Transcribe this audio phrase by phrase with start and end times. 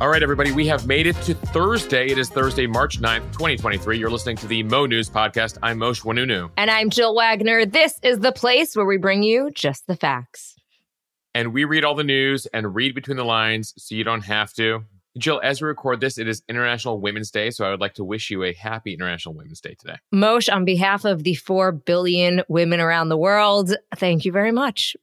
[0.00, 2.06] All right, everybody, we have made it to Thursday.
[2.06, 3.98] It is Thursday, March 9th, 2023.
[3.98, 5.58] You're listening to the Mo News Podcast.
[5.60, 6.52] I'm Moshe Oinounou.
[6.56, 7.66] And I'm Jill Wagner.
[7.66, 10.54] This is the place where we bring you just the facts.
[11.34, 14.52] And we read all the news and read between the lines so you don't have
[14.52, 14.84] to.
[15.18, 17.50] Jill, as we record this, it is International Women's Day.
[17.50, 19.96] So I would like to wish you a happy International Women's Day today.
[20.14, 24.96] Moshe, on behalf of the 4 billion women around the world, thank you very much.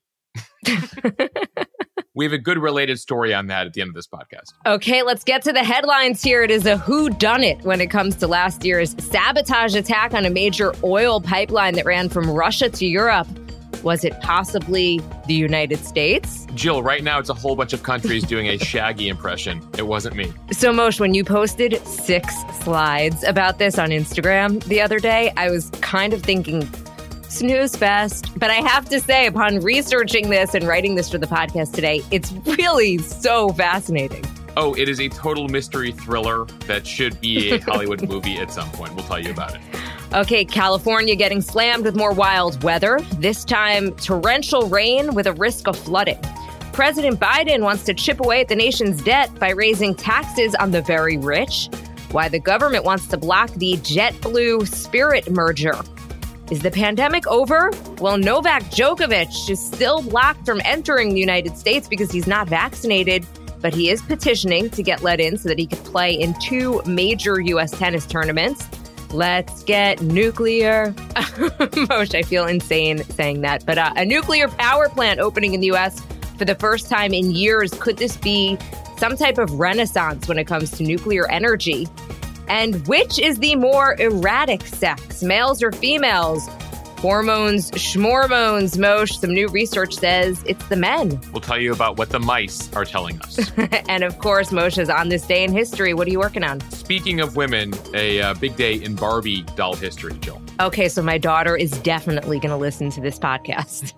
[2.16, 4.54] we have a good related story on that at the end of this podcast.
[4.66, 6.42] Okay, let's get to the headlines here.
[6.44, 10.26] It is a who done it when it comes to last year's sabotage attack on
[10.26, 13.28] a major oil pipeline that ran from Russia to Europe.
[13.84, 16.48] Was it possibly the United States?
[16.56, 19.62] Jill, right now it's a whole bunch of countries doing a Shaggy impression.
[19.78, 20.34] It wasn't me.
[20.52, 25.52] So, Moshe, when you posted six slides about this on Instagram the other day, I
[25.52, 26.68] was kind of thinking,
[27.30, 28.38] snooze fest.
[28.38, 32.02] But I have to say, upon researching this and writing this for the podcast today,
[32.12, 34.26] it's really so fascinating.
[34.58, 38.72] Oh, it is a total mystery thriller that should be a Hollywood movie at some
[38.72, 38.96] point.
[38.96, 39.62] We'll tell you about it.
[40.14, 45.68] Okay, California getting slammed with more wild weather, this time torrential rain with a risk
[45.68, 46.20] of flooding.
[46.72, 50.82] President Biden wants to chip away at the nation's debt by raising taxes on the
[50.82, 51.70] very rich.
[52.12, 55.74] Why the government wants to block the JetBlue Spirit merger.
[56.52, 57.72] Is the pandemic over?
[58.00, 63.26] Well, Novak Djokovic is still blocked from entering the United States because he's not vaccinated,
[63.62, 66.84] but he is petitioning to get let in so that he could play in two
[66.86, 67.72] major U.S.
[67.72, 68.68] tennis tournaments.
[69.12, 70.92] Let's get nuclear.
[71.88, 75.68] Moshe, I feel insane saying that, but uh, a nuclear power plant opening in the
[75.68, 76.00] U.S.
[76.38, 77.74] for the first time in years.
[77.74, 78.56] Could this be
[78.98, 81.88] some type of renaissance when it comes to nuclear energy?
[82.48, 86.48] And which is the more erratic sex, males or females?
[87.00, 89.20] Hormones, schmormones, Moshe.
[89.20, 91.20] Some new research says it's the men.
[91.32, 93.52] We'll tell you about what the mice are telling us.
[93.90, 95.94] and of course, Moshe's on this day in history.
[95.94, 96.62] What are you working on?
[96.72, 100.42] Speaking of women, a uh, big day in Barbie doll history, Jill.
[100.62, 103.92] Okay, so my daughter is definitely going to listen to this podcast.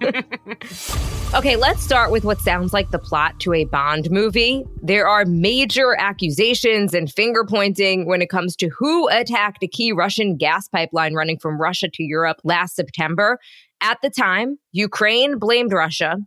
[1.35, 4.65] okay, let's start with what sounds like the plot to a Bond movie.
[4.81, 9.91] There are major accusations and finger pointing when it comes to who attacked a key
[9.91, 13.37] Russian gas pipeline running from Russia to Europe last September.
[13.81, 16.17] At the time, Ukraine blamed Russia.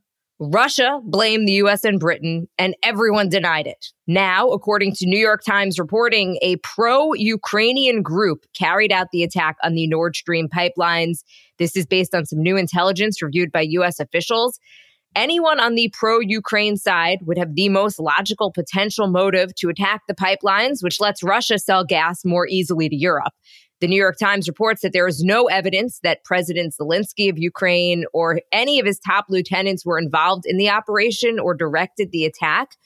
[0.43, 3.89] Russia blamed the US and Britain, and everyone denied it.
[4.06, 9.56] Now, according to New York Times reporting, a pro Ukrainian group carried out the attack
[9.62, 11.19] on the Nord Stream pipelines.
[11.59, 14.59] This is based on some new intelligence reviewed by US officials.
[15.15, 20.03] Anyone on the pro Ukraine side would have the most logical potential motive to attack
[20.09, 23.34] the pipelines, which lets Russia sell gas more easily to Europe.
[23.81, 28.05] The New York Times reports that there is no evidence that President Zelensky of Ukraine
[28.13, 32.77] or any of his top lieutenants were involved in the operation or directed the attack.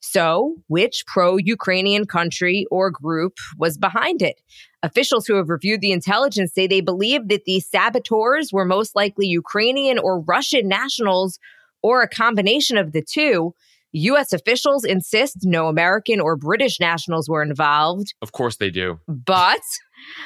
[0.00, 4.40] So, which pro Ukrainian country or group was behind it?
[4.84, 9.26] Officials who have reviewed the intelligence say they believe that the saboteurs were most likely
[9.26, 11.40] Ukrainian or Russian nationals
[11.82, 13.52] or a combination of the two.
[13.92, 14.32] U.S.
[14.32, 18.14] officials insist no American or British nationals were involved.
[18.20, 19.00] Of course they do.
[19.08, 19.62] But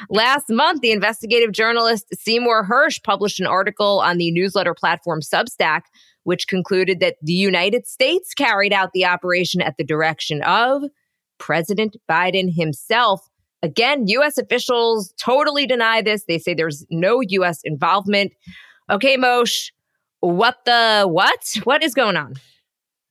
[0.09, 5.83] last month, the investigative journalist Seymour Hersh published an article on the newsletter platform Substack,
[6.25, 10.83] which concluded that the United States carried out the operation at the direction of
[11.39, 13.29] President Biden himself.
[13.63, 14.39] Again, U.S.
[14.39, 16.25] officials totally deny this.
[16.25, 17.61] They say there's no U.S.
[17.65, 18.33] involvement.
[18.89, 19.71] Okay, Moshe,
[20.21, 21.57] what the what?
[21.65, 22.35] What is going on?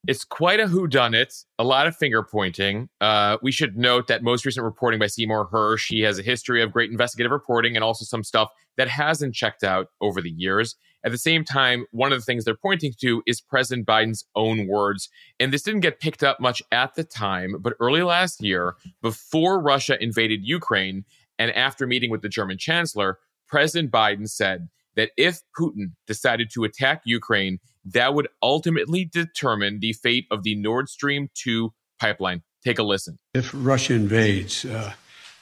[0.08, 2.88] It's quite a whodunit, a lot of finger pointing.
[3.02, 6.62] Uh, we should note that most recent reporting by Seymour Hersh, he has a history
[6.62, 10.76] of great investigative reporting and also some stuff that hasn't checked out over the years.
[11.04, 14.68] At the same time, one of the things they're pointing to is President Biden's own
[14.68, 15.10] words.
[15.38, 19.62] And this didn't get picked up much at the time, but early last year, before
[19.62, 21.04] Russia invaded Ukraine
[21.38, 26.64] and after meeting with the German chancellor, President Biden said that if Putin decided to
[26.64, 32.44] attack Ukraine, that would ultimately determine the fate of the Nord Stream 2 pipeline.
[32.64, 33.18] Take a listen.
[33.34, 34.94] If Russia invades, uh,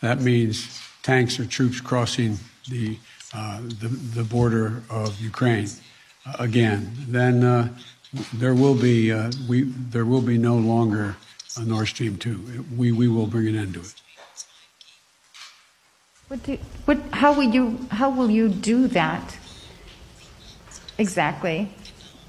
[0.02, 2.38] that means tanks or troops crossing
[2.70, 2.98] the,
[3.34, 5.68] uh, the, the, border of Ukraine
[6.26, 6.92] uh, again.
[7.08, 7.70] Then uh,
[8.34, 11.16] there will be uh, we there will be no longer
[11.58, 12.66] a Nord Stream 2.
[12.76, 13.94] We, we will bring an end to it.
[16.28, 19.38] What do, what, how will you how will you do that
[20.98, 21.72] exactly?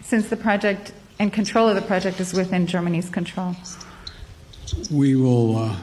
[0.08, 3.54] since the project and control of the project is within Germany's control?
[4.90, 5.76] We will, uh,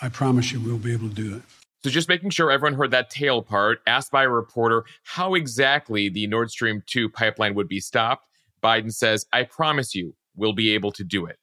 [0.00, 1.42] I promise you, we'll be able to do it.
[1.82, 6.08] So, just making sure everyone heard that tail part, asked by a reporter how exactly
[6.08, 8.28] the Nord Stream 2 pipeline would be stopped,
[8.62, 11.38] Biden says, I promise you, we'll be able to do it.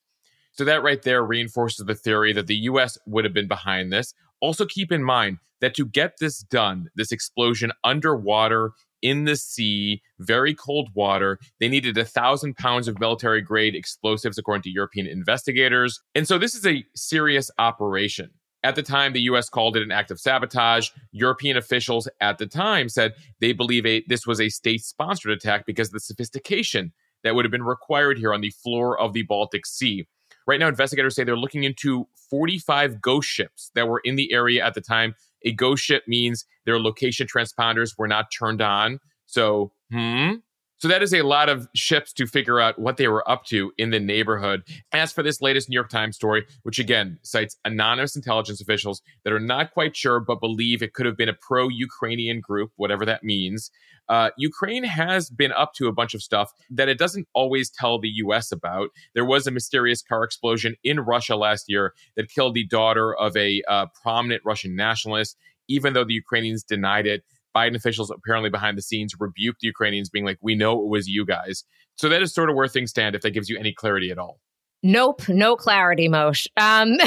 [0.53, 4.13] So that right there reinforces the theory that the US would have been behind this.
[4.39, 10.01] Also, keep in mind that to get this done, this explosion underwater in the sea,
[10.19, 11.39] very cold water.
[11.59, 15.99] They needed a thousand pounds of military grade explosives, according to European investigators.
[16.13, 18.31] And so this is a serious operation.
[18.63, 20.89] At the time, the US called it an act of sabotage.
[21.11, 25.65] European officials at the time said they believe a, this was a state sponsored attack
[25.65, 26.93] because of the sophistication
[27.23, 30.07] that would have been required here on the floor of the Baltic Sea.
[30.47, 34.65] Right now, investigators say they're looking into 45 ghost ships that were in the area
[34.65, 35.15] at the time.
[35.45, 38.99] A ghost ship means their location transponders were not turned on.
[39.25, 40.35] So, hmm,
[40.81, 43.71] so that is a lot of ships to figure out what they were up to
[43.77, 44.63] in the neighborhood.
[44.91, 49.31] As for this latest New York Times story, which again cites anonymous intelligence officials that
[49.31, 53.05] are not quite sure but believe it could have been a pro Ukrainian group, whatever
[53.05, 53.69] that means,
[54.09, 57.99] uh, Ukraine has been up to a bunch of stuff that it doesn't always tell
[57.99, 58.89] the US about.
[59.13, 63.37] There was a mysterious car explosion in Russia last year that killed the daughter of
[63.37, 65.37] a uh, prominent Russian nationalist.
[65.67, 67.23] Even though the Ukrainians denied it,
[67.55, 71.07] Biden officials apparently behind the scenes rebuked the Ukrainians, being like, we know it was
[71.07, 71.63] you guys.
[71.95, 74.17] So that is sort of where things stand, if that gives you any clarity at
[74.17, 74.39] all.
[74.83, 76.47] Nope, no clarity, Moshe.
[76.57, 76.93] Um,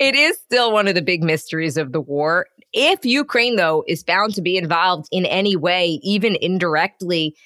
[0.00, 2.46] it is still one of the big mysteries of the war.
[2.72, 7.36] If Ukraine, though, is found to be involved in any way, even indirectly,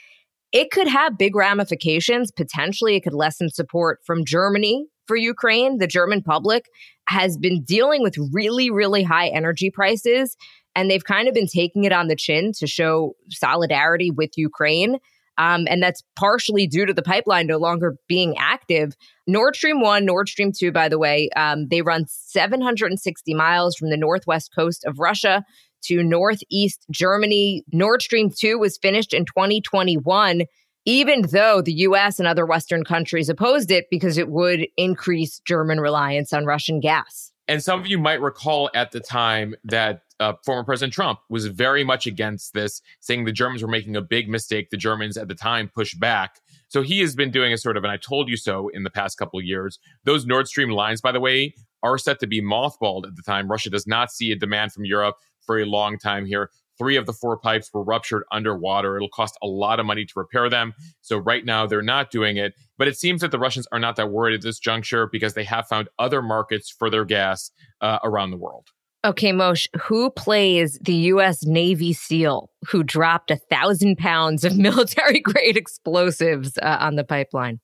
[0.53, 2.31] it could have big ramifications.
[2.31, 5.79] Potentially, it could lessen support from Germany for Ukraine.
[5.79, 6.67] The German public
[7.09, 10.37] has been dealing with really, really high energy prices
[10.77, 14.99] and they've kind of been taking it on the chin to show solidarity with Ukraine.
[15.39, 18.95] Um, and that's partially due to the pipeline no longer being active.
[19.27, 23.91] Nord Stream 1, Nord Stream 2, by the way, um, they run 760 miles from
[23.91, 25.45] the northwest coast of Russia
[25.85, 27.65] to northeast Germany.
[27.73, 30.43] Nord Stream 2 was finished in 2021,
[30.87, 35.81] even though the US and other Western countries opposed it because it would increase German
[35.81, 37.33] reliance on Russian gas.
[37.49, 41.47] And some of you might recall at the time that uh, former President Trump was
[41.47, 44.71] very much against this, saying the Germans were making a big mistake.
[44.71, 46.41] The Germans at the time pushed back.
[46.69, 48.91] So he has been doing a sort of, and I told you so in the
[48.91, 49.79] past couple of years.
[50.05, 53.51] Those Nord Stream lines, by the way, are set to be mothballed at the time.
[53.51, 56.51] Russia does not see a demand from Europe for a long time here.
[56.79, 58.97] Three of the four pipes were ruptured underwater.
[58.97, 60.75] It'll cost a lot of money to repair them.
[61.01, 62.55] So right now they're not doing it.
[62.77, 65.45] But it seems that the Russians are not that worried at this juncture because they
[65.45, 68.69] have found other markets for their gas uh, around the world.
[69.05, 71.45] Okay, Moshe, who plays the U.S.
[71.45, 77.61] Navy SEAL who dropped a thousand pounds of military grade explosives uh, on the pipeline?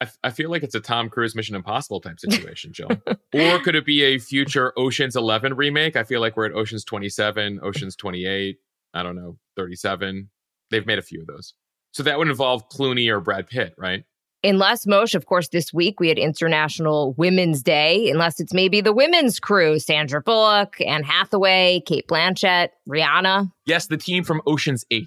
[0.00, 2.90] I, f- I feel like it's a Tom Cruise Mission Impossible type situation, Jill.
[3.32, 5.94] or could it be a future Ocean's 11 remake?
[5.94, 8.56] I feel like we're at Ocean's 27, Ocean's 28,
[8.94, 10.28] I don't know, 37.
[10.72, 11.54] They've made a few of those.
[11.92, 14.02] So that would involve Clooney or Brad Pitt, right?
[14.44, 18.92] Unless Moshe, of course, this week we had International Women's Day, unless it's maybe the
[18.92, 23.52] women's crew, Sandra Bullock, Anne Hathaway, Cate Blanchett, Rihanna.
[23.66, 25.06] Yes, the team from Ocean's 8.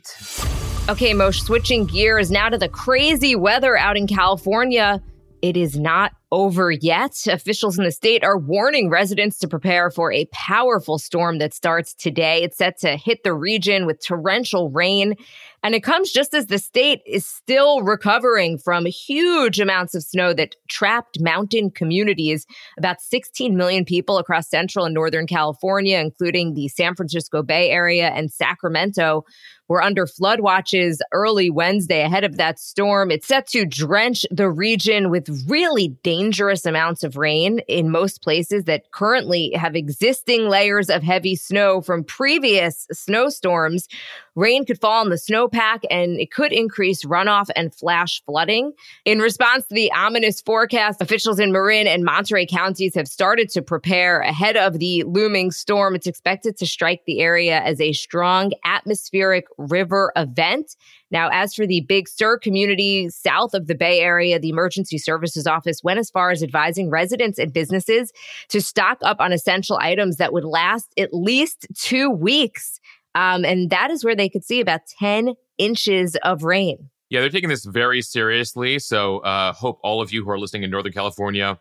[0.87, 5.01] Okay, Moshe, switching gears now to the crazy weather out in California.
[5.41, 7.25] It is not over yet.
[7.27, 11.93] Officials in the state are warning residents to prepare for a powerful storm that starts
[11.93, 12.43] today.
[12.43, 15.15] It's set to hit the region with torrential rain.
[15.63, 20.33] And it comes just as the state is still recovering from huge amounts of snow
[20.33, 22.45] that trapped mountain communities.
[22.77, 28.09] About 16 million people across central and northern California, including the San Francisco Bay Area
[28.09, 29.23] and Sacramento,
[29.67, 33.09] were under flood watches early Wednesday ahead of that storm.
[33.09, 36.24] It's set to drench the region with really dangerous
[36.65, 42.03] amounts of rain in most places that currently have existing layers of heavy snow from
[42.03, 43.87] previous snowstorms.
[44.35, 48.73] Rain could fall on the snowpack and it could increase runoff and flash flooding.
[49.05, 53.61] In response to the ominous forecast, officials in Marin and Monterey counties have started to
[53.61, 55.95] prepare ahead of the looming storm.
[55.95, 60.75] It's expected to strike the area as a strong atmospheric river event.
[61.11, 65.47] Now, as for the Big Sur community south of the Bay Area, the Emergency Services
[65.47, 68.11] Office went as far as advising residents and businesses
[68.49, 72.81] to stock up on essential items that would last at least two weeks.
[73.15, 76.89] Um, and that is where they could see about 10 inches of rain.
[77.09, 78.77] Yeah, they're taking this very seriously.
[78.79, 81.57] So, uh, hope all of you who are listening in Northern California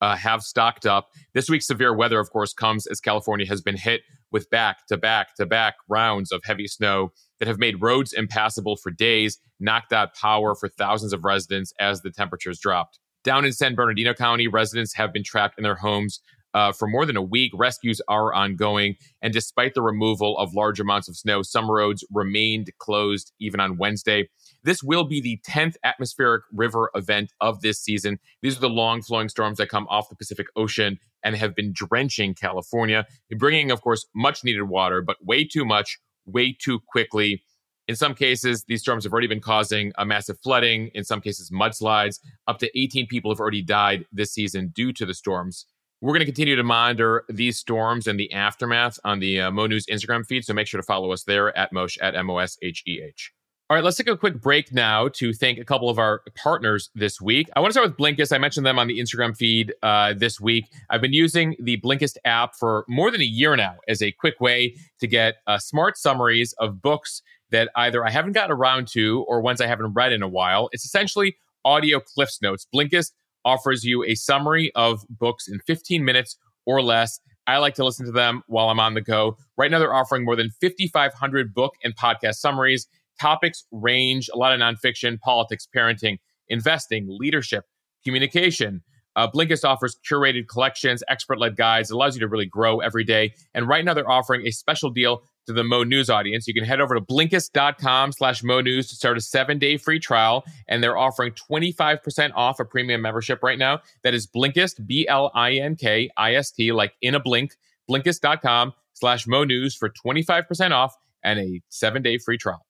[0.00, 1.10] uh, have stocked up.
[1.34, 4.96] This week's severe weather, of course, comes as California has been hit with back to
[4.96, 9.92] back to back rounds of heavy snow that have made roads impassable for days, knocked
[9.92, 12.98] out power for thousands of residents as the temperatures dropped.
[13.22, 16.20] Down in San Bernardino County, residents have been trapped in their homes
[16.56, 17.52] uh, for more than a week.
[17.54, 18.96] Rescues are ongoing.
[19.20, 23.76] And despite the removal of large amounts of snow, some roads remained closed even on
[23.76, 24.30] Wednesday.
[24.64, 28.18] This will be the 10th atmospheric river event of this season.
[28.40, 31.74] These are the long flowing storms that come off the Pacific Ocean and have been
[31.74, 37.42] drenching California, bringing, of course, much needed water, but way too much, way too quickly.
[37.86, 40.90] In some cases, these storms have already been causing a massive flooding.
[40.94, 42.18] In some cases, mudslides.
[42.48, 45.66] Up to 18 people have already died this season due to the storms.
[46.00, 49.66] We're going to continue to monitor these storms and the aftermath on the uh, Mo
[49.66, 50.44] News Instagram feed.
[50.44, 53.00] So make sure to follow us there at Mosh at M O S H E
[53.02, 53.32] H.
[53.68, 56.88] All right, let's take a quick break now to thank a couple of our partners
[56.94, 57.48] this week.
[57.56, 58.32] I want to start with Blinkist.
[58.32, 60.66] I mentioned them on the Instagram feed uh, this week.
[60.88, 64.40] I've been using the Blinkist app for more than a year now as a quick
[64.40, 69.24] way to get uh, smart summaries of books that either I haven't gotten around to
[69.26, 70.68] or ones I haven't read in a while.
[70.70, 72.68] It's essentially audio Cliffs Notes.
[72.72, 73.12] Blinkist
[73.46, 76.36] offers you a summary of books in 15 minutes
[76.66, 77.18] or less.
[77.46, 79.38] I like to listen to them while I'm on the go.
[79.56, 82.88] Right now, they're offering more than 5,500 book and podcast summaries
[83.20, 87.64] Topics range a lot of nonfiction, politics, parenting, investing, leadership,
[88.04, 88.82] communication.
[89.14, 91.90] Uh, Blinkist offers curated collections, expert led guides.
[91.90, 93.32] Allows you to really grow every day.
[93.54, 96.46] And right now, they're offering a special deal to the Mo News audience.
[96.46, 99.98] You can head over to Blinkist.com slash Mo News to start a seven day free
[99.98, 100.44] trial.
[100.68, 103.80] And they're offering 25% off a premium membership right now.
[104.02, 107.56] That is Blinkist, B L I N K I S T, like in a blink.
[107.88, 112.66] Blinkist.com slash Mo News for 25% off and a seven day free trial.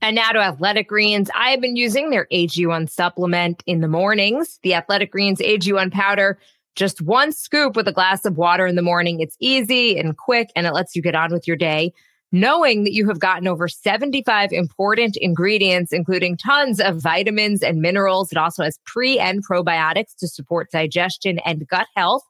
[0.00, 1.30] And now to Athletic Greens.
[1.34, 4.58] I have been using their AG1 supplement in the mornings.
[4.62, 6.38] The Athletic Greens AG1 powder,
[6.74, 9.20] just one scoop with a glass of water in the morning.
[9.20, 11.92] It's easy and quick, and it lets you get on with your day.
[12.34, 18.32] Knowing that you have gotten over 75 important ingredients, including tons of vitamins and minerals.
[18.32, 22.24] It also has pre and probiotics to support digestion and gut health.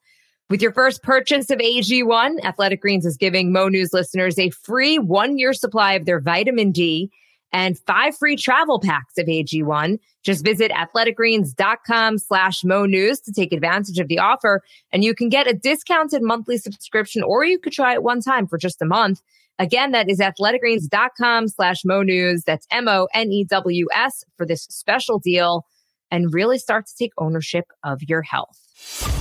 [0.51, 4.99] With your first purchase of AG1, Athletic Greens is giving Mo News listeners a free
[4.99, 7.11] one year supply of their vitamin D
[7.51, 9.99] and five free travel packs of AG1.
[10.23, 14.61] Just visit athleticgreens.com slash Mo News to take advantage of the offer.
[14.93, 18.47] And you can get a discounted monthly subscription, or you could try it one time
[18.47, 19.23] for just a month.
[19.59, 22.43] Again, that is athleticgreens.com slash Mo News.
[22.45, 25.65] That's M O N E W S for this special deal
[26.11, 29.14] and really start to take ownership of your health.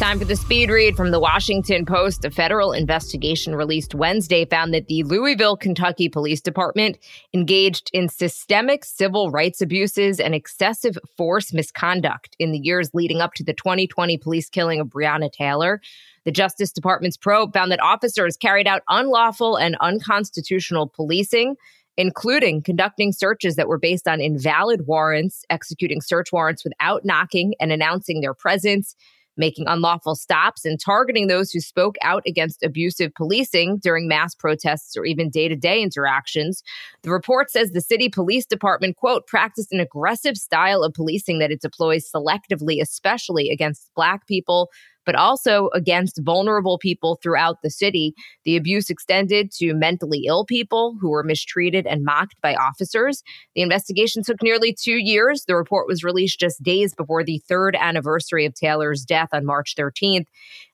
[0.00, 2.24] Time for the speed read from the Washington Post.
[2.24, 6.96] A federal investigation released Wednesday found that the Louisville, Kentucky Police Department
[7.34, 13.34] engaged in systemic civil rights abuses and excessive force misconduct in the years leading up
[13.34, 15.82] to the 2020 police killing of Breonna Taylor.
[16.24, 21.56] The Justice Department's probe found that officers carried out unlawful and unconstitutional policing
[21.96, 27.70] including conducting searches that were based on invalid warrants, executing search warrants without knocking and
[27.72, 28.96] announcing their presence,
[29.40, 34.96] making unlawful stops and targeting those who spoke out against abusive policing during mass protests
[34.96, 36.62] or even day to day interactions.
[37.02, 41.50] The report says the city police department, quote, practiced an aggressive style of policing that
[41.50, 44.70] it deploys selectively, especially against Black people,
[45.06, 48.14] but also against vulnerable people throughout the city.
[48.44, 53.22] The abuse extended to mentally ill people who were mistreated and mocked by officers.
[53.54, 55.44] The investigation took nearly two years.
[55.46, 59.74] The report was released just days before the third anniversary of Taylor's death on March
[59.76, 60.26] 13th.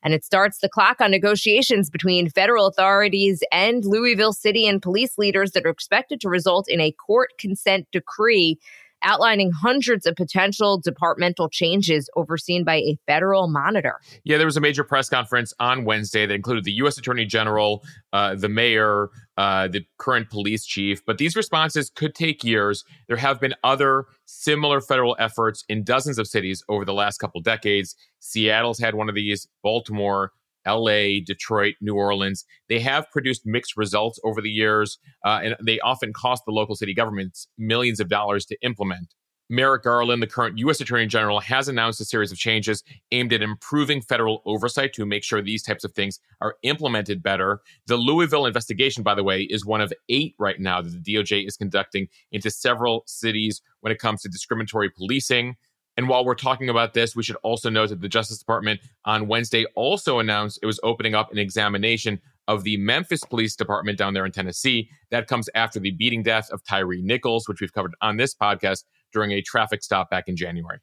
[0.03, 5.19] And it starts the clock on negotiations between federal authorities and Louisville city and police
[5.19, 8.59] leaders that are expected to result in a court consent decree
[9.03, 14.01] outlining hundreds of potential departmental changes overseen by a federal monitor.
[14.25, 16.99] Yeah, there was a major press conference on Wednesday that included the U.S.
[16.99, 21.05] Attorney General, uh, the mayor, uh, the current police chief.
[21.05, 22.85] But these responses could take years.
[23.09, 27.41] There have been other similar federal efforts in dozens of cities over the last couple
[27.41, 27.95] decades.
[28.19, 30.33] Seattle's had one of these, Baltimore,
[30.67, 32.45] LA, Detroit, New Orleans.
[32.69, 36.77] They have produced mixed results over the years, uh, and they often cost the local
[36.77, 39.15] city governments millions of dollars to implement.
[39.49, 40.81] Merrick Garland, the current U.S.
[40.81, 42.83] Attorney General, has announced a series of changes
[43.13, 47.61] aimed at improving federal oversight to make sure these types of things are implemented better.
[47.87, 51.47] The Louisville investigation, by the way, is one of eight right now that the DOJ
[51.47, 55.57] is conducting into several cities when it comes to discriminatory policing.
[55.97, 59.29] And while we're talking about this, we should also note that the Justice Department on
[59.29, 64.15] Wednesday also announced it was opening up an examination of the Memphis Police Department down
[64.15, 64.89] there in Tennessee.
[65.11, 68.85] That comes after the beating death of Tyre Nichols, which we've covered on this podcast
[69.13, 70.79] during a traffic stop back in January.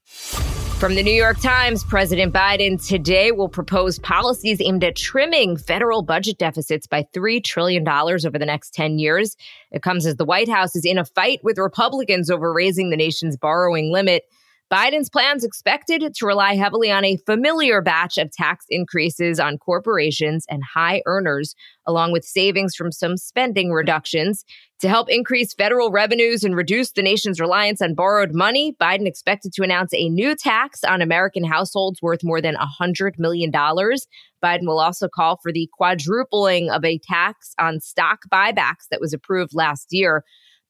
[0.79, 6.01] From the New York Times, President Biden today will propose policies aimed at trimming federal
[6.01, 9.38] budget deficits by $3 trillion over the next 10 years.
[9.72, 12.98] It comes as the White House is in a fight with Republicans over raising the
[12.98, 14.24] nation's borrowing limit.
[14.74, 20.48] Biden's plans expected to rely heavily on a familiar batch of tax increases on corporations
[20.50, 21.53] and high earners,
[21.86, 24.44] along with savings from some spending reductions.
[24.82, 29.53] To help increase federal revenues and reduce the nation's reliance on borrowed money, Biden expected
[29.53, 33.51] to announce a new tax on American households worth more than $100 million.
[33.51, 39.13] Biden will also call for the quadrupling of a tax on stock buybacks that was
[39.13, 40.24] approved last year.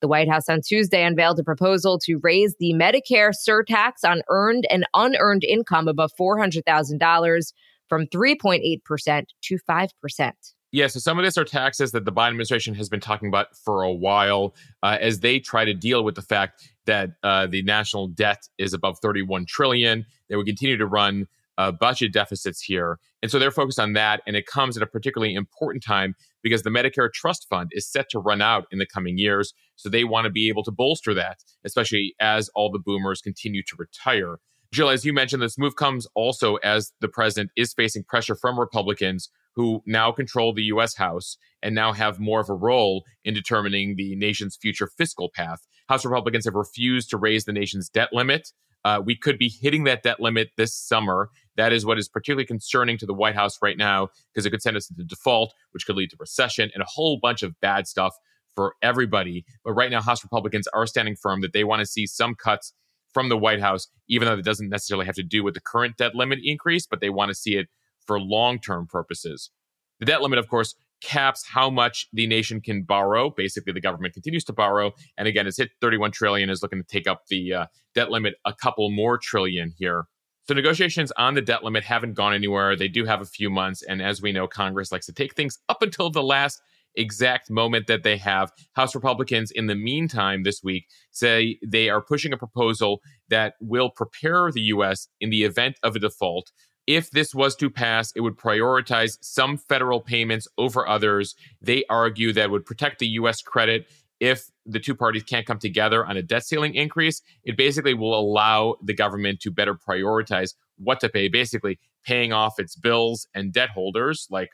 [0.04, 4.68] The White House on Tuesday unveiled a proposal to raise the Medicare surtax on earned
[4.70, 7.54] and unearned income above $400,000
[7.88, 10.32] from 3.8% to 5%.
[10.74, 13.56] Yeah, so some of this are taxes that the Biden administration has been talking about
[13.64, 17.64] for a while uh, as they try to deal with the fact that uh, the
[17.64, 20.06] national debt is above 31 trillion.
[20.28, 23.00] They would continue to run uh, budget deficits here.
[23.22, 24.22] And so they're focused on that.
[24.28, 28.10] And it comes at a particularly important time because the Medicare Trust Fund is set
[28.10, 29.54] to run out in the coming years.
[29.76, 33.64] So they want to be able to bolster that, especially as all the boomers continue
[33.64, 34.40] to retire.
[34.74, 38.60] Jill, as you mentioned, this move comes also as the president is facing pressure from
[38.60, 40.96] Republicans who now control the U.S.
[40.96, 45.60] House and now have more of a role in determining the nation's future fiscal path.
[45.90, 48.52] House Republicans have refused to raise the nation's debt limit.
[48.86, 51.30] Uh, we could be hitting that debt limit this summer.
[51.56, 54.62] That is what is particularly concerning to the White House right now because it could
[54.62, 57.88] send us into default, which could lead to recession and a whole bunch of bad
[57.88, 58.16] stuff
[58.56, 59.46] for everybody.
[59.64, 62.74] But right now, House Republicans are standing firm that they want to see some cuts
[63.14, 65.98] from the White House, even though it doesn't necessarily have to do with the current
[65.98, 67.68] debt limit increase, but they want to see it
[68.06, 69.52] for long term purposes.
[70.00, 73.30] The debt limit, of course, caps how much the nation can borrow.
[73.30, 76.50] Basically, the government continues to borrow, and again, it's hit 31 trillion.
[76.50, 80.06] Is looking to take up the uh, debt limit a couple more trillion here.
[80.46, 82.76] So negotiations on the debt limit haven't gone anywhere.
[82.76, 85.60] They do have a few months, and as we know, Congress likes to take things
[85.70, 86.62] up until the last
[86.96, 88.52] exact moment that they have.
[88.74, 93.90] House Republicans, in the meantime, this week say they are pushing a proposal that will
[93.90, 95.08] prepare the U.S.
[95.20, 96.52] in the event of a default
[96.88, 101.36] if this was to pass, it would prioritize some federal payments over others.
[101.62, 103.42] They argue that would protect the U.S.
[103.42, 103.88] credit
[104.20, 107.22] if the two parties can't come together on a debt ceiling increase.
[107.44, 112.60] It basically will allow the government to better prioritize what to pay, basically paying off
[112.60, 114.50] its bills and debt holders, like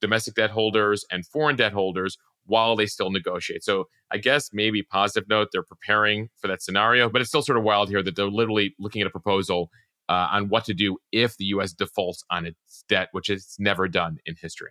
[0.00, 3.64] domestic debt holders and foreign debt holders, while they still negotiate.
[3.64, 7.58] So I guess maybe positive note, they're preparing for that scenario, but it's still sort
[7.58, 9.70] of wild here that they're literally looking at a proposal
[10.08, 11.72] uh, on what to do if the U.S.
[11.72, 14.70] defaults on its debt, which it's never done in history.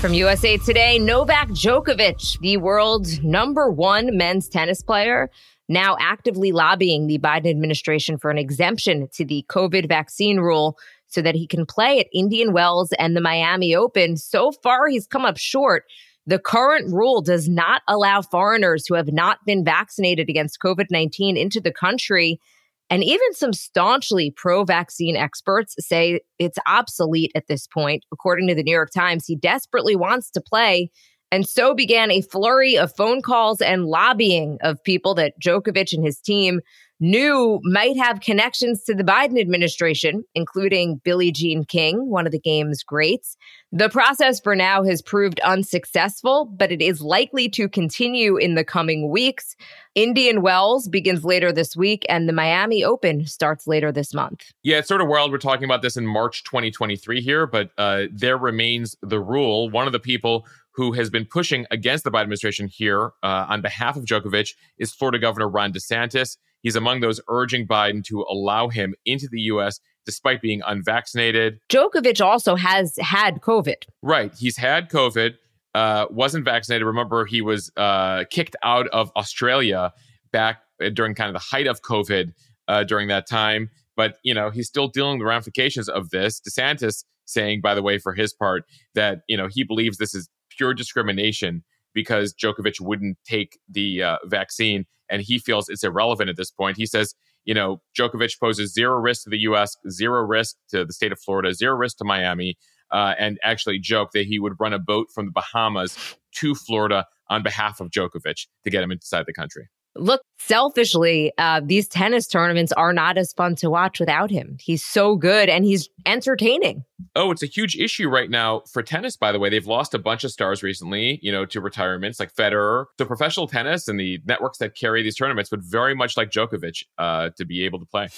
[0.00, 5.30] From USA Today, Novak Djokovic, the world's number one men's tennis player,
[5.68, 11.20] now actively lobbying the Biden administration for an exemption to the COVID vaccine rule so
[11.20, 14.16] that he can play at Indian Wells and the Miami Open.
[14.16, 15.84] So far, he's come up short.
[16.26, 21.36] The current rule does not allow foreigners who have not been vaccinated against COVID 19
[21.36, 22.40] into the country.
[22.90, 28.04] And even some staunchly pro vaccine experts say it's obsolete at this point.
[28.12, 30.90] According to the New York Times, he desperately wants to play.
[31.32, 36.04] And so began a flurry of phone calls and lobbying of people that Djokovic and
[36.04, 36.60] his team
[36.98, 42.40] knew might have connections to the Biden administration, including Billie Jean King, one of the
[42.40, 43.36] game's greats.
[43.72, 48.64] The process for now has proved unsuccessful, but it is likely to continue in the
[48.64, 49.54] coming weeks.
[49.94, 54.50] Indian Wells begins later this week, and the Miami Open starts later this month.
[54.64, 55.30] Yeah, it's sort of wild.
[55.30, 59.70] We're talking about this in March 2023 here, but uh, there remains the rule.
[59.70, 63.62] One of the people who has been pushing against the Biden administration here uh, on
[63.62, 66.38] behalf of Djokovic is Florida Governor Ron DeSantis.
[66.60, 69.78] He's among those urging Biden to allow him into the U.S.
[70.06, 71.60] despite being unvaccinated.
[71.68, 73.84] Djokovic also has had COVID.
[74.02, 74.32] Right.
[74.38, 75.34] He's had COVID,
[75.74, 76.86] uh, wasn't vaccinated.
[76.86, 79.92] Remember, he was uh, kicked out of Australia
[80.32, 80.62] back
[80.94, 82.32] during kind of the height of COVID
[82.68, 83.70] uh, during that time.
[83.96, 86.40] But, you know, he's still dealing with the ramifications of this.
[86.40, 90.28] DeSantis saying, by the way, for his part, that, you know, he believes this is
[90.48, 96.36] pure discrimination because Djokovic wouldn't take the uh, vaccine and he feels it's irrelevant at
[96.36, 96.76] this point.
[96.76, 100.92] He says, you know, Djokovic poses zero risk to the U.S., zero risk to the
[100.92, 102.56] state of Florida, zero risk to Miami,
[102.92, 105.96] uh, and actually joked that he would run a boat from the Bahamas
[106.36, 109.68] to Florida on behalf of Djokovic to get him inside the country.
[109.96, 114.56] Look, selfishly, uh, these tennis tournaments are not as fun to watch without him.
[114.60, 116.84] He's so good and he's entertaining.
[117.16, 119.48] Oh, it's a huge issue right now for tennis, by the way.
[119.48, 122.86] They've lost a bunch of stars recently, you know, to retirements like Federer.
[122.98, 126.84] So professional tennis and the networks that carry these tournaments would very much like Djokovic
[126.98, 128.08] uh, to be able to play.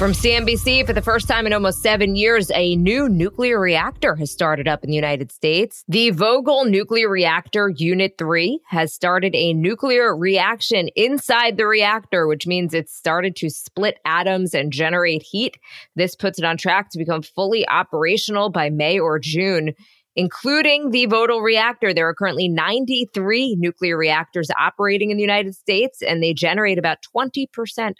[0.00, 4.32] From CNBC, for the first time in almost seven years, a new nuclear reactor has
[4.32, 5.84] started up in the United States.
[5.88, 12.46] The Vogtle Nuclear Reactor Unit 3 has started a nuclear reaction inside the reactor, which
[12.46, 15.58] means it's started to split atoms and generate heat.
[15.96, 19.74] This puts it on track to become fully operational by May or June.
[20.16, 21.94] including the Vogtle reactor.
[21.94, 26.98] There are currently 93 nuclear reactors operating in the United States, and they generate about
[27.14, 27.46] 20%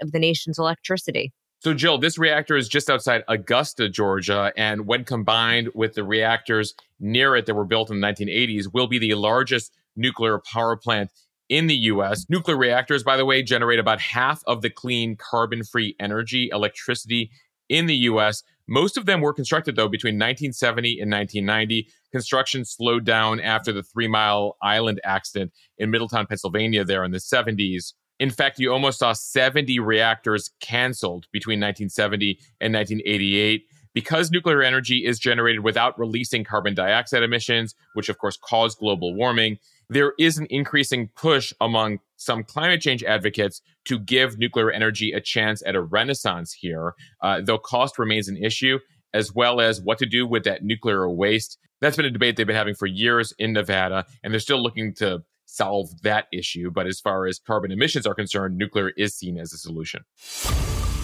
[0.03, 1.33] of the nation's electricity.
[1.63, 6.75] So, Jill, this reactor is just outside Augusta, Georgia, and when combined with the reactors
[6.99, 11.11] near it that were built in the 1980s, will be the largest nuclear power plant
[11.51, 12.25] in the US.
[12.31, 17.31] Nuclear reactors, by the way, generate about half of the clean carbon free energy, electricity
[17.69, 18.43] in the US.
[18.67, 21.89] Most of them were constructed, though, between 1970 and 1990.
[22.11, 27.19] Construction slowed down after the Three Mile Island accident in Middletown, Pennsylvania, there in the
[27.19, 27.93] 70s.
[28.21, 35.07] In fact, you almost saw 70 reactors canceled between 1970 and 1988 because nuclear energy
[35.07, 39.59] is generated without releasing carbon dioxide emissions, which of course cause global warming.
[39.89, 45.21] There is an increasing push among some climate change advocates to give nuclear energy a
[45.21, 48.79] chance at a renaissance here, uh, though cost remains an issue,
[49.15, 51.59] as well as what to do with that nuclear waste.
[51.81, 54.93] That's been a debate they've been having for years in Nevada, and they're still looking
[54.97, 56.71] to solve that issue.
[56.71, 60.05] But as far as carbon emissions are concerned, nuclear is seen as a solution.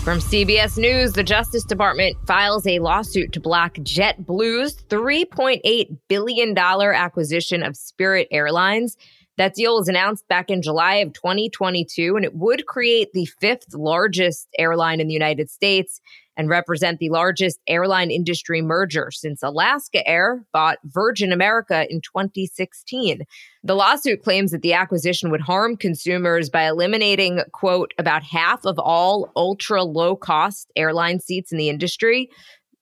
[0.07, 7.65] From CBS News, the Justice Department files a lawsuit to block JetBlue's $3.8 billion acquisition
[7.65, 8.97] of Spirit Airlines.
[9.37, 13.75] That deal was announced back in July of 2022, and it would create the fifth
[13.75, 16.01] largest airline in the United States
[16.37, 23.23] and represent the largest airline industry merger since Alaska Air bought Virgin America in 2016.
[23.65, 28.79] The lawsuit claims that the acquisition would harm consumers by eliminating, quote, about half of
[28.79, 32.31] all ultra low cost airline seats in the industry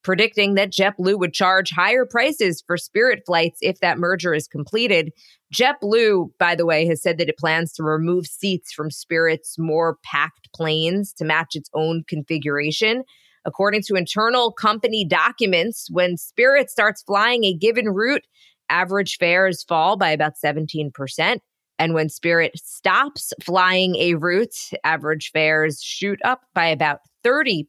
[0.05, 5.11] predicting that JetBlue would charge higher prices for Spirit flights if that merger is completed.
[5.53, 9.97] JetBlue, by the way, has said that it plans to remove seats from Spirit's more
[10.05, 13.03] packed planes to match its own configuration.
[13.45, 18.27] According to internal company documents, when Spirit starts flying a given route,
[18.69, 21.39] average fares fall by about 17%.
[21.79, 24.55] And when Spirit stops flying a route,
[24.85, 27.67] average fares shoot up by about 30%.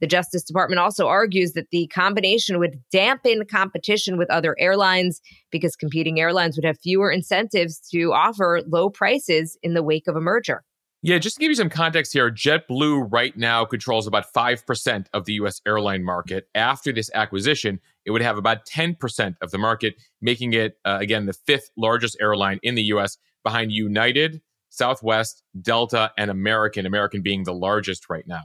[0.00, 5.74] The Justice Department also argues that the combination would dampen competition with other airlines because
[5.74, 10.20] competing airlines would have fewer incentives to offer low prices in the wake of a
[10.20, 10.62] merger.
[11.04, 15.24] Yeah, just to give you some context here, JetBlue right now controls about 5% of
[15.24, 16.48] the US airline market.
[16.54, 21.26] After this acquisition, it would have about 10% of the market, making it, uh, again,
[21.26, 27.42] the fifth largest airline in the US behind United, Southwest, Delta, and American, American being
[27.42, 28.42] the largest right now.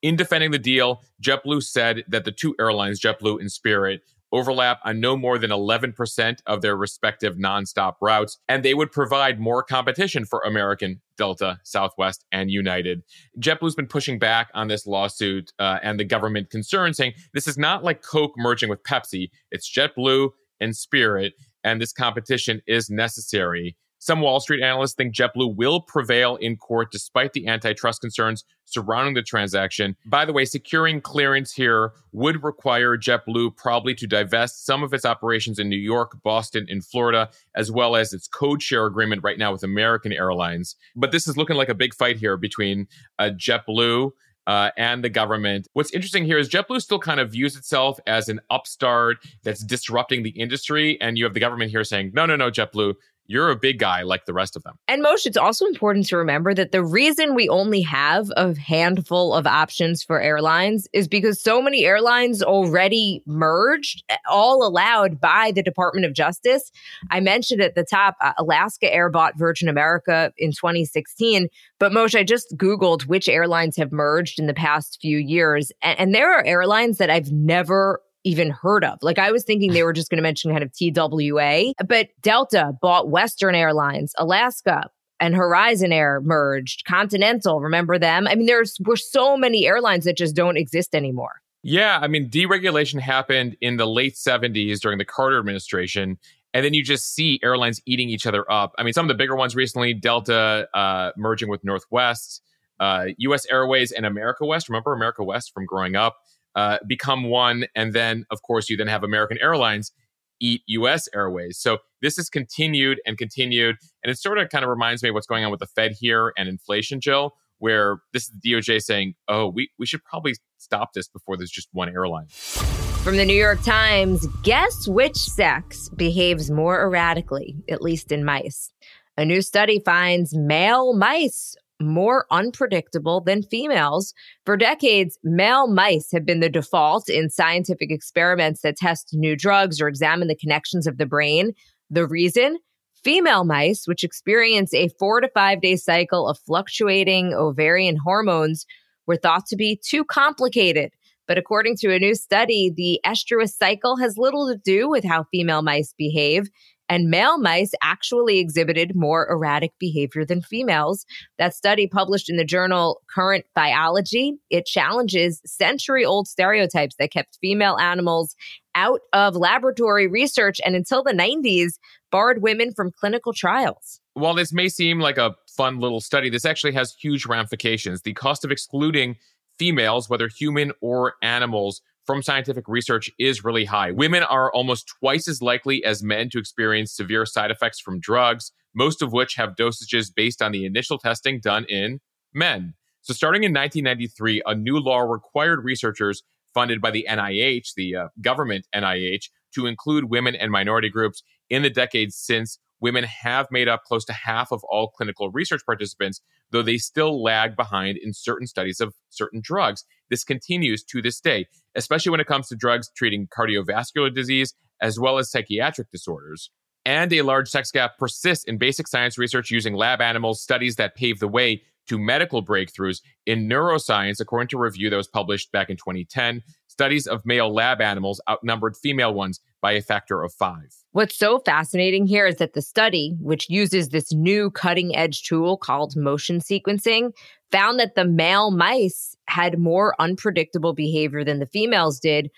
[0.00, 5.00] In defending the deal, JetBlue said that the two airlines, JetBlue and Spirit, overlap on
[5.00, 10.24] no more than 11% of their respective nonstop routes, and they would provide more competition
[10.24, 13.02] for American, Delta, Southwest, and United.
[13.38, 17.58] JetBlue's been pushing back on this lawsuit uh, and the government concern, saying this is
[17.58, 21.34] not like Coke merging with Pepsi, it's JetBlue and Spirit,
[21.64, 23.76] and this competition is necessary.
[23.98, 29.14] Some Wall Street analysts think JetBlue will prevail in court despite the antitrust concerns surrounding
[29.14, 29.96] the transaction.
[30.06, 35.04] By the way, securing clearance here would require JetBlue probably to divest some of its
[35.04, 39.38] operations in New York, Boston, and Florida, as well as its code share agreement right
[39.38, 40.76] now with American Airlines.
[40.94, 44.10] But this is looking like a big fight here between uh, JetBlue.
[44.48, 45.66] Uh, and the government.
[45.72, 50.22] What's interesting here is JetBlue still kind of views itself as an upstart that's disrupting
[50.22, 51.00] the industry.
[51.00, 52.94] And you have the government here saying, no, no, no, JetBlue,
[53.26, 54.78] you're a big guy like the rest of them.
[54.88, 59.34] And Moshe, it's also important to remember that the reason we only have a handful
[59.34, 65.62] of options for airlines is because so many airlines already merged, all allowed by the
[65.62, 66.70] Department of Justice.
[67.10, 71.48] I mentioned at the top, uh, Alaska Air bought Virgin America in 2016.
[71.78, 75.72] But Moshe, I just Googled which airlines have merged in the past few years.
[75.82, 78.98] And, and there are airlines that I've never even heard of.
[79.02, 82.72] Like I was thinking they were just going to mention kind of TWA, but Delta
[82.82, 88.26] bought Western Airlines, Alaska and Horizon Air merged, Continental, remember them?
[88.26, 91.40] I mean, there's were so many airlines that just don't exist anymore.
[91.62, 96.18] Yeah, I mean, deregulation happened in the late 70s during the Carter administration.
[96.52, 98.74] And then you just see airlines eating each other up.
[98.78, 102.42] I mean, some of the bigger ones recently, Delta uh, merging with Northwest,
[102.80, 104.68] uh, US Airways, and America West.
[104.68, 106.16] Remember America West from growing up?
[106.56, 107.66] Uh, become one.
[107.76, 109.92] And then, of course, you then have American Airlines
[110.40, 111.58] eat US Airways.
[111.58, 113.76] So this has continued and continued.
[114.02, 115.92] And it sort of kind of reminds me of what's going on with the Fed
[115.98, 120.34] here and inflation, Jill, where this is the DOJ saying, oh, we, we should probably
[120.58, 122.26] stop this before there's just one airline.
[122.26, 128.72] From the New York Times, guess which sex behaves more erratically, at least in mice?
[129.16, 134.14] A new study finds male mice more unpredictable than females.
[134.44, 139.80] For decades, male mice have been the default in scientific experiments that test new drugs
[139.80, 141.52] or examine the connections of the brain.
[141.90, 142.58] The reason?
[143.04, 148.66] Female mice, which experience a four to five day cycle of fluctuating ovarian hormones,
[149.06, 150.90] were thought to be too complicated.
[151.28, 155.24] But according to a new study, the estrous cycle has little to do with how
[155.24, 156.48] female mice behave
[156.88, 161.04] and male mice actually exhibited more erratic behavior than females.
[161.38, 167.76] That study published in the journal Current Biology, it challenges century-old stereotypes that kept female
[167.78, 168.34] animals
[168.74, 171.72] out of laboratory research and until the 90s
[172.10, 174.00] barred women from clinical trials.
[174.14, 178.02] While this may seem like a fun little study, this actually has huge ramifications.
[178.02, 179.16] The cost of excluding
[179.58, 183.90] females, whether human or animals, from scientific research is really high.
[183.90, 188.52] Women are almost twice as likely as men to experience severe side effects from drugs,
[188.74, 192.00] most of which have dosages based on the initial testing done in
[192.32, 192.74] men.
[193.02, 196.22] So, starting in 1993, a new law required researchers
[196.54, 201.62] funded by the NIH, the uh, government NIH, to include women and minority groups in
[201.62, 206.20] the decades since women have made up close to half of all clinical research participants,
[206.50, 209.84] though they still lag behind in certain studies of certain drugs.
[210.10, 215.00] This continues to this day, especially when it comes to drugs treating cardiovascular disease as
[215.00, 216.50] well as psychiatric disorders.
[216.84, 220.94] And a large sex gap persists in basic science research using lab animals, studies that
[220.94, 225.50] pave the way to medical breakthroughs in neuroscience, according to a review that was published
[225.52, 226.42] back in 2010.
[226.76, 230.74] Studies of male lab animals outnumbered female ones by a factor of five.
[230.92, 235.56] What's so fascinating here is that the study, which uses this new cutting edge tool
[235.56, 237.12] called motion sequencing,
[237.50, 242.30] found that the male mice had more unpredictable behavior than the females did,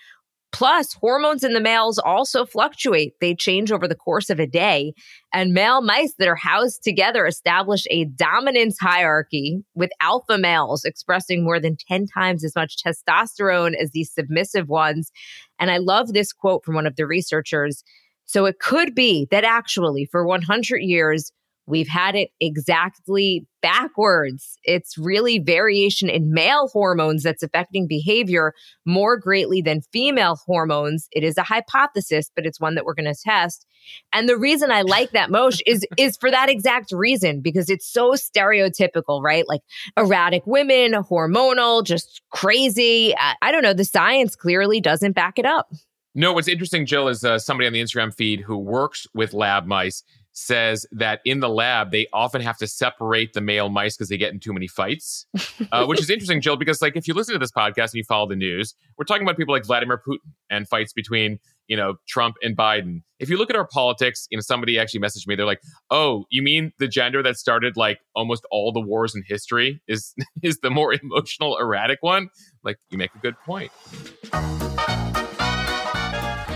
[0.51, 3.13] Plus, hormones in the males also fluctuate.
[3.21, 4.93] They change over the course of a day.
[5.31, 11.43] And male mice that are housed together establish a dominance hierarchy with alpha males expressing
[11.43, 15.11] more than 10 times as much testosterone as these submissive ones.
[15.59, 17.83] And I love this quote from one of the researchers.
[18.25, 21.31] So it could be that actually, for 100 years,
[21.69, 24.57] We've had it exactly backwards.
[24.63, 28.53] It's really variation in male hormones that's affecting behavior
[28.85, 31.07] more greatly than female hormones.
[31.11, 33.67] It is a hypothesis, but it's one that we're going to test.
[34.11, 37.87] And the reason I like that Mosh is is for that exact reason because it's
[37.87, 39.47] so stereotypical, right?
[39.47, 39.61] Like
[39.95, 43.15] erratic women, hormonal, just crazy.
[43.15, 43.73] I, I don't know.
[43.73, 45.71] The science clearly doesn't back it up.
[46.15, 49.67] No, what's interesting, Jill, is uh, somebody on the Instagram feed who works with lab
[49.67, 50.03] mice
[50.39, 54.17] says that in the lab they often have to separate the male mice because they
[54.17, 55.25] get in too many fights,
[55.71, 58.03] uh, which is interesting, Jill, because like if you listen to this podcast and you
[58.03, 61.95] follow the news, we're talking about people like Vladimir Putin and fights between you know
[62.07, 63.01] Trump and Biden.
[63.19, 65.35] If you look at our politics, you know somebody actually messaged me.
[65.35, 69.23] They're like, "Oh, you mean the gender that started like almost all the wars in
[69.27, 72.29] history is is the more emotional, erratic one?"
[72.63, 73.71] Like you make a good point.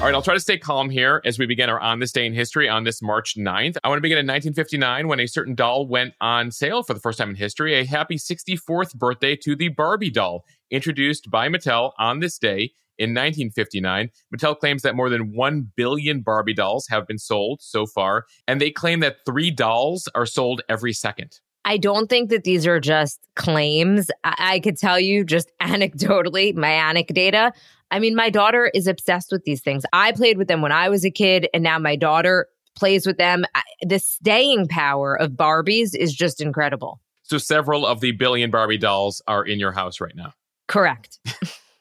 [0.04, 2.26] All right, I'll try to stay calm here as we begin our On This Day
[2.26, 3.78] in History on this March 9th.
[3.86, 7.00] I want to begin in 1959 when a certain doll went on sale for the
[7.00, 7.76] first time in history.
[7.76, 13.12] A happy 64th birthday to the Barbie doll, introduced by Mattel on this day in
[13.12, 14.10] 1959.
[14.36, 18.60] Mattel claims that more than 1 billion Barbie dolls have been sold so far, and
[18.60, 21.40] they claim that three dolls are sold every second.
[21.64, 24.12] I don't think that these are just claims.
[24.26, 27.54] I, I could tell you just anecdotally, my anecdata.
[27.94, 29.84] I mean, my daughter is obsessed with these things.
[29.94, 33.20] I played with them when I was a kid, and now my daughter plays with
[33.20, 33.46] them.
[33.84, 37.00] The staying power of Barbies is just incredible.
[37.22, 40.34] So, several of the billion Barbie dolls are in your house right now.
[40.68, 41.20] Correct.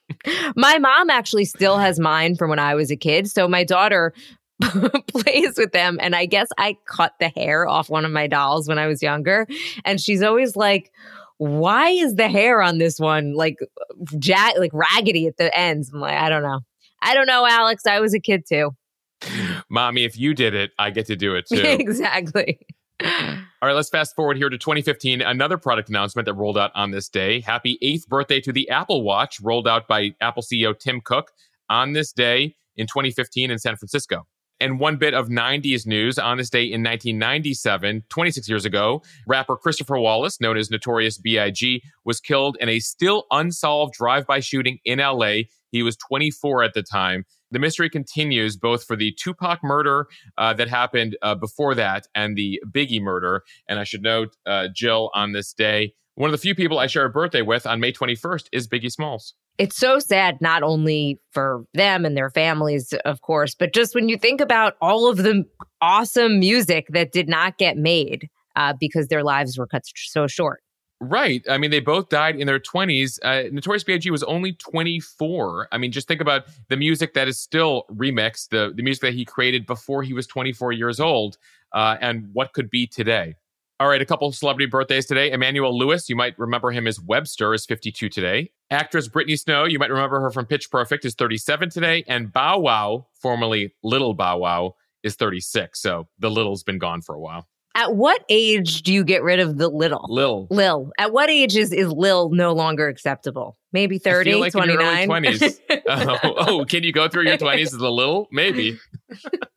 [0.55, 3.31] my mom actually still has mine from when I was a kid.
[3.31, 4.13] So, my daughter
[5.09, 5.97] plays with them.
[5.99, 9.03] And I guess I cut the hair off one of my dolls when I was
[9.03, 9.47] younger.
[9.87, 10.93] And she's always like,
[11.43, 13.57] why is the hair on this one like
[14.23, 15.91] ja- like raggedy at the ends?
[15.93, 16.61] I'm like, I don't know.
[17.01, 17.85] I don't know, Alex.
[17.85, 18.71] I was a kid too.
[19.69, 21.61] Mommy, if you did it, I get to do it too.
[21.61, 22.61] exactly.
[23.05, 25.21] All right, let's fast forward here to 2015.
[25.21, 27.41] Another product announcement that rolled out on this day.
[27.41, 31.33] Happy eighth birthday to the Apple Watch, rolled out by Apple CEO Tim Cook
[31.69, 34.27] on this day in 2015 in San Francisco.
[34.63, 39.57] And one bit of 90s news on this day in 1997, 26 years ago, rapper
[39.57, 44.79] Christopher Wallace, known as Notorious B.I.G., was killed in a still unsolved drive by shooting
[44.85, 45.49] in LA.
[45.73, 47.25] He was 24 at the time.
[47.51, 50.07] The mystery continues both for the Tupac murder
[50.39, 53.43] uh, that happened uh, before that and the Biggie murder.
[53.69, 56.87] And I should note, uh, Jill, on this day, one of the few people I
[56.87, 61.21] share a birthday with on May 21st is Biggie Smalls it's so sad, not only
[61.31, 65.19] for them and their families, of course, but just when you think about all of
[65.19, 65.45] the
[65.81, 70.63] awesome music that did not get made uh, because their lives were cut so short.
[71.01, 71.45] Right.
[71.51, 73.19] I mean, they both died in their 20s.
[73.25, 74.09] Uh, Notorious B.I.G.
[74.13, 75.69] was only 24.
[75.73, 79.15] I mean, just think about the music that is still remixed, the, the music that
[79.15, 81.39] he created before he was 24 years old,
[81.73, 83.35] uh, and what could be today.
[83.83, 85.33] All right, a couple of celebrity birthdays today.
[85.33, 88.53] Emmanuel Lewis, you might remember him as Webster, is 52 today.
[88.71, 92.05] Actress Brittany Snow, you might remember her from Pitch Perfect, is 37 today.
[92.07, 95.83] And Bow Wow, formerly Little Bow Wow, is 36.
[95.83, 97.49] So the little's been gone for a while.
[97.75, 100.07] At what age do you get rid of the little?
[100.09, 100.47] Lil.
[100.51, 100.93] Lil.
[100.97, 103.59] At what age is, is Lil no longer acceptable?
[103.73, 105.09] Maybe 30, like 29?
[105.09, 105.59] 20s.
[105.89, 108.29] oh, oh, can you go through your 20s as a little?
[108.31, 108.79] Maybe.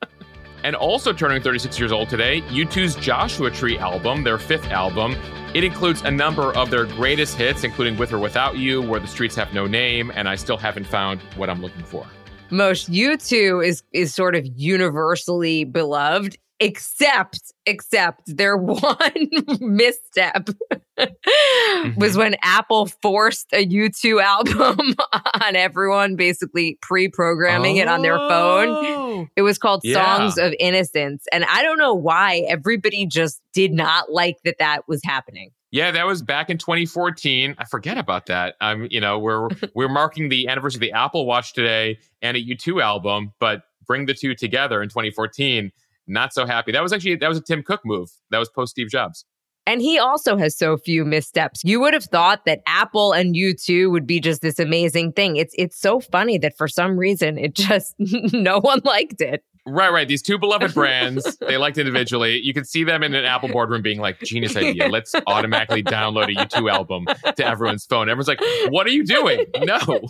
[0.66, 5.16] and also turning 36 years old today, U2's Joshua Tree album, their fifth album.
[5.54, 9.08] It includes a number of their greatest hits, including With or Without You, Where the
[9.08, 12.08] Streets Have No Name, and I Still Haven't Found What I'm Looking For.
[12.50, 20.50] Most U2 is is sort of universally beloved except except their one misstep
[20.98, 22.00] mm-hmm.
[22.00, 24.96] was when Apple forced a U2 album
[25.42, 28.68] on everyone, basically pre-programming oh, it on their phone.
[28.70, 29.28] Oh.
[29.36, 29.94] It was called yeah.
[29.94, 34.88] Songs of Innocence, and I don't know why everybody just did not like that that
[34.88, 35.52] was happening.
[35.72, 37.56] Yeah, that was back in 2014.
[37.58, 38.56] I forget about that.
[38.62, 42.42] Um, you know, we're we're marking the anniversary of the Apple Watch today and a
[42.42, 45.72] U2 album, but bring the two together in 2014
[46.08, 46.72] not so happy.
[46.72, 48.10] That was actually that was a Tim Cook move.
[48.32, 49.26] That was post Steve Jobs.
[49.68, 51.64] And he also has so few missteps.
[51.64, 55.38] You would have thought that Apple and U2 would be just this amazing thing.
[55.38, 59.44] It's it's so funny that for some reason it just no one liked it.
[59.68, 60.08] Right, right.
[60.08, 62.40] These two beloved brands, they liked individually.
[62.44, 64.88] You could see them in an Apple boardroom being like, genius idea.
[64.88, 68.08] Let's automatically download a U2 album to everyone's phone.
[68.08, 69.46] Everyone's like, what are you doing?
[69.64, 70.02] No.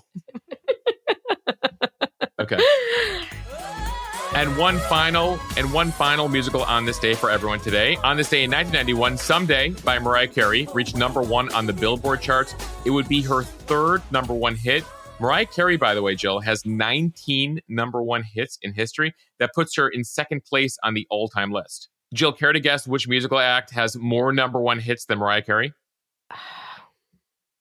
[2.41, 2.59] okay.
[4.35, 7.95] And one final and one final musical on this day for everyone today.
[8.03, 12.19] On this day in 1991, Someday by Mariah Carey reached number one on the Billboard
[12.19, 12.53] charts.
[12.83, 14.83] It would be her third number one hit.
[15.21, 19.15] Mariah Carey, by the way, Jill, has 19 number one hits in history.
[19.39, 21.87] That puts her in second place on the all time list.
[22.13, 25.73] Jill, care to guess which musical act has more number one hits than Mariah Carey?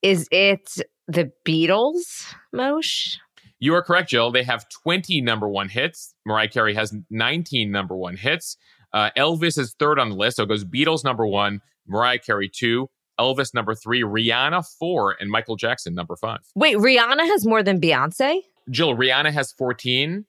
[0.03, 3.17] Is it the Beatles, Mosh?
[3.61, 4.33] You are correct, Jill.
[4.33, 6.14] They have 20 number one hits.
[6.27, 8.57] Mariah Carey has 19 number one hits.
[8.93, 10.37] Uh, Elvis is third on the list.
[10.37, 15.31] So it goes Beatles number one, Mariah Carey two, Elvis number three, Rihanna four, and
[15.31, 16.41] Michael Jackson number five.
[16.55, 18.41] Wait, Rihanna has more than Beyonce?
[18.71, 20.25] Jill, Rihanna has 14,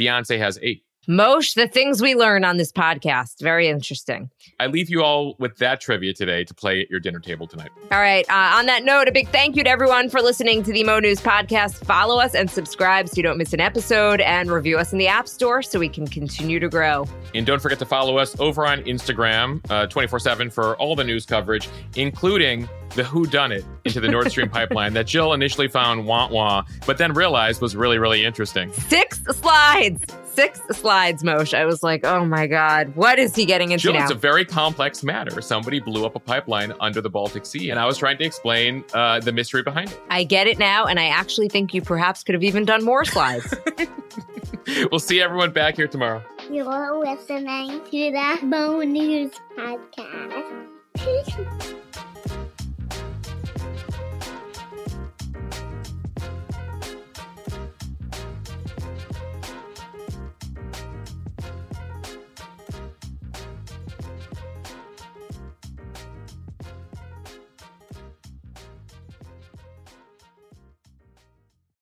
[0.00, 0.84] Beyonce has eight.
[1.08, 3.40] Mosh, the things we learn on this podcast.
[3.40, 4.30] Very interesting.
[4.60, 7.70] I leave you all with that trivia today to play at your dinner table tonight.
[7.90, 8.24] All right.
[8.30, 11.00] Uh, on that note, a big thank you to everyone for listening to the Mo
[11.00, 11.84] News podcast.
[11.84, 15.08] Follow us and subscribe so you don't miss an episode and review us in the
[15.08, 17.06] App Store so we can continue to grow.
[17.34, 21.04] And don't forget to follow us over on Instagram uh, 24 7 for all the
[21.04, 25.68] news coverage, including the who done it into the Nord Stream pipeline that Jill initially
[25.68, 28.72] found wah wah, but then realized was really, really interesting.
[28.72, 31.58] Six slides six slides, Mosheh.
[31.58, 34.02] I was like, oh my God, what is he getting into Jill, now?
[34.02, 35.40] It's a very complex matter.
[35.40, 38.84] Somebody blew up a pipeline under the Baltic Sea, and I was trying to explain
[38.94, 40.00] uh, the mystery behind it.
[40.10, 43.04] I get it now, and I actually think you perhaps could have even done more
[43.04, 43.54] slides.
[44.90, 46.22] we'll see everyone back here tomorrow.
[46.50, 50.68] You're listening to the Mo News Podcast.